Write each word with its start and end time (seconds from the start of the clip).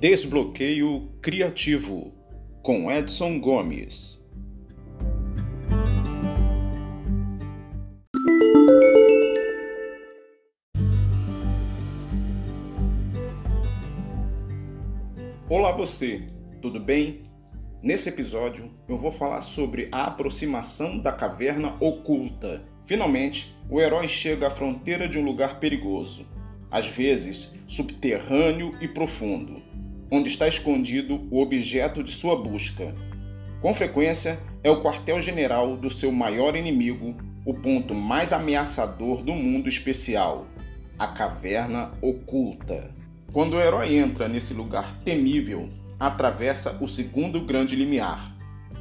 Desbloqueio 0.00 1.10
Criativo 1.20 2.14
com 2.62 2.90
Edson 2.90 3.38
Gomes. 3.38 4.18
Olá 15.46 15.72
você, 15.72 16.22
tudo 16.62 16.80
bem? 16.80 17.24
Nesse 17.82 18.08
episódio 18.08 18.70
eu 18.88 18.96
vou 18.96 19.12
falar 19.12 19.42
sobre 19.42 19.90
a 19.92 20.06
aproximação 20.06 20.98
da 20.98 21.12
caverna 21.12 21.76
oculta. 21.78 22.64
Finalmente, 22.86 23.54
o 23.68 23.78
herói 23.78 24.08
chega 24.08 24.46
à 24.46 24.50
fronteira 24.50 25.06
de 25.06 25.18
um 25.18 25.24
lugar 25.26 25.60
perigoso, 25.60 26.26
às 26.70 26.86
vezes 26.86 27.52
subterrâneo 27.66 28.74
e 28.80 28.88
profundo 28.88 29.68
onde 30.10 30.28
está 30.28 30.48
escondido 30.48 31.26
o 31.30 31.40
objeto 31.40 32.02
de 32.02 32.10
sua 32.10 32.36
busca. 32.36 32.94
Com 33.60 33.74
frequência, 33.74 34.38
é 34.62 34.70
o 34.70 34.80
quartel-general 34.82 35.76
do 35.76 35.90
seu 35.90 36.10
maior 36.10 36.56
inimigo, 36.56 37.14
o 37.44 37.54
ponto 37.54 37.94
mais 37.94 38.32
ameaçador 38.32 39.22
do 39.22 39.32
mundo 39.32 39.68
especial, 39.68 40.46
a 40.98 41.06
caverna 41.06 41.92
oculta. 42.02 42.94
Quando 43.32 43.54
o 43.54 43.60
herói 43.60 43.96
entra 43.96 44.28
nesse 44.28 44.52
lugar 44.54 44.94
temível, 45.00 45.68
atravessa 45.98 46.78
o 46.80 46.88
segundo 46.88 47.44
grande 47.44 47.76
limiar. 47.76 48.34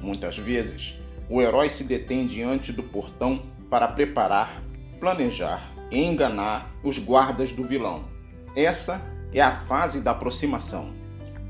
Muitas 0.00 0.36
vezes, 0.36 0.98
o 1.28 1.40
herói 1.40 1.68
se 1.68 1.84
detém 1.84 2.26
diante 2.26 2.72
do 2.72 2.82
portão 2.82 3.42
para 3.70 3.86
preparar, 3.88 4.62
planejar 4.98 5.72
e 5.90 6.02
enganar 6.02 6.74
os 6.82 6.98
guardas 6.98 7.52
do 7.52 7.64
vilão. 7.64 8.08
Essa 8.56 9.00
é 9.32 9.40
a 9.40 9.52
fase 9.52 10.00
da 10.00 10.10
aproximação. 10.10 11.01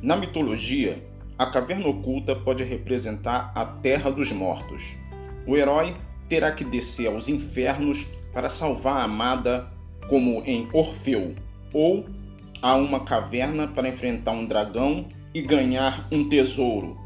Na 0.02 0.16
mitologia, 0.16 1.00
a 1.38 1.46
caverna 1.46 1.86
oculta 1.86 2.34
pode 2.34 2.64
representar 2.64 3.52
a 3.54 3.64
terra 3.64 4.10
dos 4.10 4.32
mortos. 4.32 4.96
O 5.46 5.56
herói 5.56 5.94
terá 6.28 6.50
que 6.50 6.64
descer 6.64 7.06
aos 7.06 7.28
infernos 7.28 8.08
para 8.32 8.50
salvar 8.50 8.96
a 8.96 9.04
amada, 9.04 9.72
como 10.08 10.42
em 10.44 10.68
Orfeu, 10.72 11.36
ou 11.72 12.04
a 12.60 12.74
uma 12.74 13.04
caverna 13.04 13.68
para 13.68 13.88
enfrentar 13.88 14.32
um 14.32 14.44
dragão 14.44 15.06
e 15.32 15.40
ganhar 15.40 16.08
um 16.10 16.28
tesouro, 16.28 16.98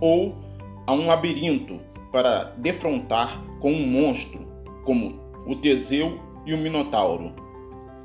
ou 0.00 0.38
a 0.86 0.92
um 0.92 1.06
labirinto 1.06 1.80
para 2.12 2.54
defrontar 2.58 3.42
com 3.58 3.72
um 3.72 3.86
monstro, 3.88 4.46
como 4.84 5.20
o 5.48 5.56
Teseu 5.56 6.20
e 6.46 6.54
o 6.54 6.58
Minotauro. 6.58 7.34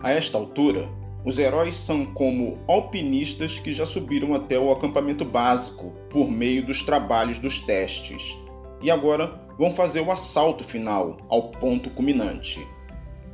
A 0.02 0.12
esta 0.12 0.36
altura, 0.36 0.90
os 1.24 1.38
heróis 1.38 1.76
são 1.76 2.06
como 2.06 2.58
alpinistas 2.68 3.60
que 3.60 3.72
já 3.72 3.86
subiram 3.86 4.34
até 4.34 4.58
o 4.58 4.72
acampamento 4.72 5.24
básico 5.24 5.94
por 6.10 6.30
meio 6.30 6.66
dos 6.66 6.82
trabalhos 6.82 7.38
dos 7.38 7.60
testes 7.60 8.36
e 8.82 8.90
agora 8.90 9.40
vão 9.58 9.72
fazer 9.72 10.02
o 10.02 10.12
assalto 10.12 10.64
final 10.64 11.18
ao 11.30 11.52
ponto 11.52 11.92
culminante. 11.92 12.66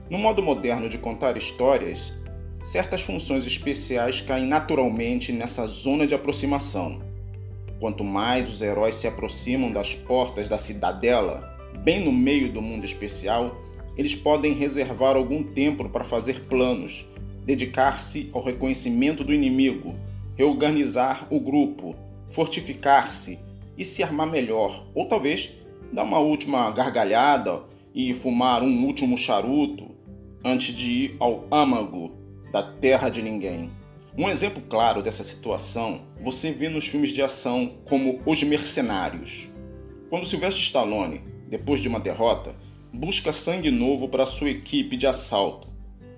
No 0.10 0.18
modo 0.18 0.44
moderno 0.44 0.90
de 0.90 0.98
contar 0.98 1.38
histórias, 1.38 2.14
certas 2.62 3.02
funções 3.02 3.48
especiais 3.48 4.20
caem 4.20 4.46
naturalmente 4.46 5.32
nessa 5.32 5.66
zona 5.68 6.06
de 6.06 6.14
aproximação. 6.14 7.02
Quanto 7.80 8.04
mais 8.04 8.52
os 8.52 8.62
heróis 8.62 8.96
se 8.96 9.08
aproximam 9.08 9.72
das 9.72 9.96
portas 9.96 10.50
da 10.50 10.58
cidadela, 10.58 11.56
bem 11.84 12.04
no 12.04 12.12
meio 12.12 12.52
do 12.52 12.62
mundo 12.62 12.84
especial, 12.84 13.56
eles 13.96 14.16
podem 14.16 14.54
reservar 14.54 15.16
algum 15.16 15.42
tempo 15.42 15.88
para 15.88 16.04
fazer 16.04 16.42
planos 16.48 17.06
dedicar-se 17.48 18.30
ao 18.34 18.44
reconhecimento 18.44 19.24
do 19.24 19.34
inimigo, 19.34 19.96
reorganizar 20.36 21.26
o 21.30 21.40
grupo, 21.40 21.96
fortificar-se 22.28 23.40
e 23.78 23.86
se 23.86 24.04
armar 24.04 24.28
melhor, 24.28 24.86
ou 24.94 25.06
talvez 25.06 25.54
dar 25.94 26.04
uma 26.04 26.20
última 26.20 26.70
gargalhada 26.72 27.64
e 27.96 28.14
fumar 28.14 28.62
um 28.62 28.86
último 28.86 29.18
charuto 29.18 29.96
antes 30.44 30.76
de 30.76 30.92
ir 30.92 31.16
ao 31.22 31.48
âmago 31.50 32.12
da 32.52 32.62
terra 32.62 33.08
de 33.08 33.22
ninguém. 33.22 33.72
Um 34.18 34.28
exemplo 34.28 34.62
claro 34.68 35.02
dessa 35.02 35.24
situação 35.24 36.02
você 36.22 36.52
vê 36.52 36.68
nos 36.68 36.86
filmes 36.86 37.12
de 37.12 37.22
ação 37.22 37.78
como 37.86 38.20
Os 38.26 38.44
Mercenários. 38.44 39.48
Quando 40.10 40.26
Sylvester 40.26 40.62
Stallone, 40.62 41.24
depois 41.48 41.80
de 41.80 41.88
uma 41.88 42.00
derrota, 42.00 42.54
busca 42.92 43.32
sangue 43.32 43.72
novo 43.72 44.10
para 44.10 44.26
sua 44.26 44.50
equipe 44.50 44.98
de 44.98 45.08
assalto. 45.08 45.70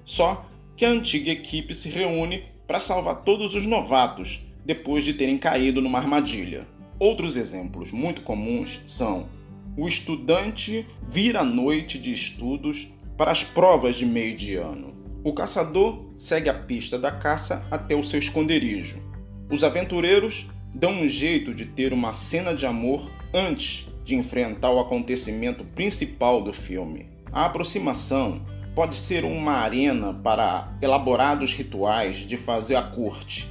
Só 0.03 0.48
que 0.79 0.85
a 0.85 0.91
antiga 0.91 1.29
equipe 1.29 1.73
se 1.73 1.89
reúne 1.89 2.45
para 2.65 2.79
salvar 2.79 3.25
todos 3.25 3.53
os 3.53 3.65
novatos 3.65 4.45
depois 4.63 5.03
de 5.03 5.13
terem 5.13 5.37
caído 5.37 5.81
numa 5.81 5.99
armadilha. 5.99 6.65
Outros 6.97 7.35
exemplos 7.35 7.91
muito 7.91 8.21
comuns 8.21 8.81
são 8.87 9.27
o 9.75 9.89
estudante 9.89 10.87
vira 11.03 11.41
a 11.41 11.43
noite 11.43 11.99
de 11.99 12.13
estudos 12.13 12.93
para 13.17 13.29
as 13.29 13.43
provas 13.43 13.97
de 13.97 14.05
meio 14.05 14.33
de 14.33 14.55
ano. 14.55 14.95
O 15.21 15.33
caçador 15.33 16.13
segue 16.17 16.47
a 16.47 16.53
pista 16.53 16.97
da 16.97 17.11
caça 17.11 17.61
até 17.69 17.93
o 17.93 18.03
seu 18.03 18.17
esconderijo. 18.17 19.03
Os 19.51 19.65
aventureiros 19.65 20.47
dão 20.73 20.93
um 20.93 21.09
jeito 21.09 21.53
de 21.53 21.65
ter 21.65 21.91
uma 21.91 22.13
cena 22.13 22.53
de 22.53 22.65
amor 22.65 23.05
antes 23.33 23.85
de 24.05 24.15
enfrentar 24.15 24.71
o 24.71 24.79
acontecimento 24.79 25.65
principal 25.65 26.41
do 26.41 26.53
filme. 26.53 27.09
A 27.33 27.47
aproximação 27.47 28.45
pode 28.79 28.95
ser 28.95 29.25
uma 29.25 29.55
arena 29.55 30.13
para 30.13 30.71
elaborados 30.81 31.53
rituais 31.53 32.15
de 32.15 32.37
fazer 32.37 32.77
a 32.77 32.81
corte. 32.81 33.45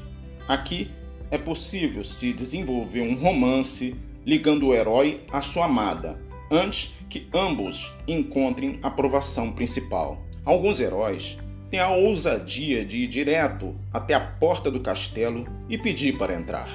Aqui 0.49 0.91
é 1.31 1.37
possível 1.37 2.03
se 2.03 2.33
desenvolver 2.33 3.03
um 3.03 3.15
romance 3.15 3.94
ligando 4.25 4.69
o 4.69 4.75
herói 4.75 5.21
à 5.31 5.43
sua 5.43 5.66
amada, 5.66 6.19
antes 6.50 6.94
que 7.11 7.27
ambos 7.34 7.93
encontrem 8.09 8.78
a 8.83 8.87
aprovação 8.89 9.53
principal. 9.53 10.25
Alguns 10.47 10.81
heróis 10.81 11.37
têm 11.71 11.78
a 11.78 11.91
ousadia 11.91 12.83
de 12.83 13.00
ir 13.00 13.06
direto 13.09 13.77
até 13.93 14.15
a 14.15 14.21
porta 14.21 14.71
do 14.71 14.81
castelo 14.81 15.47
e 15.69 15.77
pedir 15.77 16.16
para 16.16 16.33
entrar. 16.33 16.71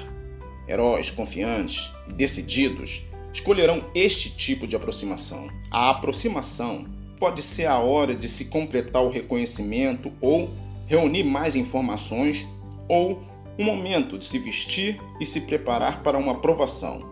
Heróis 0.68 1.10
confiantes 1.10 1.90
e 2.08 2.12
decididos 2.12 3.02
escolherão 3.32 3.90
este 3.96 4.30
tipo 4.30 4.64
de 4.64 4.76
aproximação. 4.76 5.48
A 5.72 5.90
aproximação 5.90 6.86
pode 7.24 7.40
ser 7.40 7.64
a 7.64 7.78
hora 7.78 8.14
de 8.14 8.28
se 8.28 8.44
completar 8.44 9.02
o 9.02 9.08
reconhecimento 9.08 10.12
ou 10.20 10.50
reunir 10.86 11.24
mais 11.24 11.56
informações 11.56 12.46
ou 12.86 13.22
um 13.58 13.64
momento 13.64 14.18
de 14.18 14.26
se 14.26 14.38
vestir 14.38 15.00
e 15.18 15.24
se 15.24 15.40
preparar 15.40 16.02
para 16.02 16.18
uma 16.18 16.34
provação. 16.42 17.02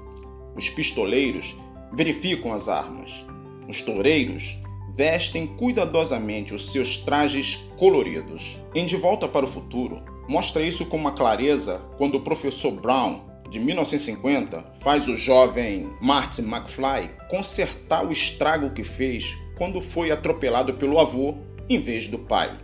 Os 0.55 0.69
pistoleiros 0.69 1.57
verificam 1.95 2.53
as 2.53 2.69
armas. 2.69 3.25
Os 3.67 3.81
toureiros 3.81 4.55
vestem 4.95 5.47
cuidadosamente 5.47 6.55
os 6.55 6.71
seus 6.71 6.99
trajes 6.99 7.57
coloridos. 7.79 8.61
Em 8.75 8.85
De 8.85 8.97
Volta 8.97 9.27
para 9.27 9.47
o 9.47 9.49
Futuro, 9.49 10.03
mostra 10.29 10.63
isso 10.63 10.85
com 10.85 10.99
uma 10.99 11.13
clareza 11.13 11.81
quando 11.97 12.17
o 12.17 12.23
professor 12.23 12.73
Brown, 12.73 13.23
de 13.49 13.59
1950, 13.59 14.75
faz 14.83 15.09
o 15.09 15.17
jovem 15.17 15.91
Martin 16.03 16.43
McFly 16.43 17.11
consertar 17.31 18.07
o 18.07 18.13
estrago 18.13 18.75
que 18.75 18.85
fez 18.85 19.41
quando 19.63 19.81
foi 19.81 20.11
atropelado 20.11 20.75
pelo 20.75 20.99
avô 20.99 21.37
em 21.69 21.81
vez 21.81 22.09
do 22.09 22.19
pai. 22.19 22.59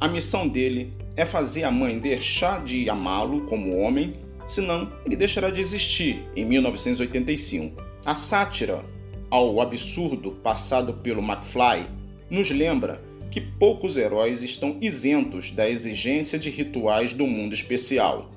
A 0.00 0.08
missão 0.08 0.48
dele 0.48 0.90
é 1.14 1.26
fazer 1.26 1.62
a 1.62 1.70
mãe 1.70 1.98
deixar 1.98 2.64
de 2.64 2.88
amá-lo 2.88 3.42
como 3.42 3.76
homem, 3.76 4.14
senão 4.46 4.90
ele 5.04 5.14
deixará 5.14 5.50
de 5.50 5.60
existir 5.60 6.26
em 6.34 6.42
1985. 6.46 7.84
A 8.06 8.14
sátira 8.14 8.82
ao 9.28 9.60
absurdo 9.60 10.30
passado 10.30 10.94
pelo 10.94 11.20
McFly 11.20 11.86
nos 12.30 12.50
lembra 12.50 13.04
que 13.30 13.38
poucos 13.38 13.98
heróis 13.98 14.42
estão 14.42 14.78
isentos 14.80 15.50
da 15.50 15.68
exigência 15.68 16.38
de 16.38 16.48
rituais 16.48 17.12
do 17.12 17.26
mundo 17.26 17.52
especial. 17.52 18.30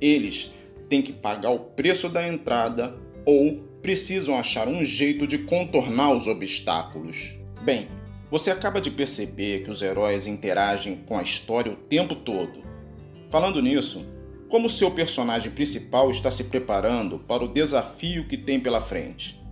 Eles 0.00 0.54
têm 0.88 1.02
que 1.02 1.12
pagar 1.12 1.50
o 1.50 1.58
preço 1.58 2.08
da 2.08 2.26
entrada 2.26 3.03
ou 3.24 3.56
precisam 3.82 4.36
achar 4.36 4.68
um 4.68 4.84
jeito 4.84 5.26
de 5.26 5.38
contornar 5.38 6.12
os 6.12 6.26
obstáculos. 6.26 7.34
Bem, 7.62 7.88
você 8.30 8.50
acaba 8.50 8.80
de 8.80 8.90
perceber 8.90 9.62
que 9.62 9.70
os 9.70 9.82
heróis 9.82 10.26
interagem 10.26 10.96
com 11.06 11.18
a 11.18 11.22
história 11.22 11.72
o 11.72 11.76
tempo 11.76 12.14
todo. 12.14 12.62
Falando 13.30 13.60
nisso, 13.60 14.04
como 14.48 14.68
seu 14.68 14.90
personagem 14.90 15.50
principal 15.50 16.10
está 16.10 16.30
se 16.30 16.44
preparando 16.44 17.18
para 17.18 17.44
o 17.44 17.52
desafio 17.52 18.26
que 18.26 18.36
tem 18.36 18.60
pela 18.60 18.80
frente? 18.80 19.42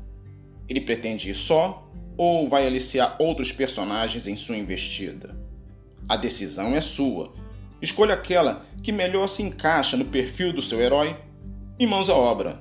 Ele 0.68 0.80
pretende 0.80 1.30
ir 1.30 1.34
só 1.34 1.90
ou 2.16 2.48
vai 2.48 2.66
aliciar 2.66 3.16
outros 3.18 3.52
personagens 3.52 4.26
em 4.26 4.36
sua 4.36 4.56
investida? 4.56 5.36
A 6.08 6.16
decisão 6.16 6.74
é 6.74 6.80
sua. 6.80 7.32
Escolha 7.80 8.14
aquela 8.14 8.66
que 8.82 8.92
melhor 8.92 9.26
se 9.26 9.42
encaixa 9.42 9.96
no 9.96 10.04
perfil 10.04 10.52
do 10.52 10.62
seu 10.62 10.80
herói 10.80 11.16
e 11.78 11.86
mãos 11.86 12.08
à 12.08 12.14
obra. 12.14 12.60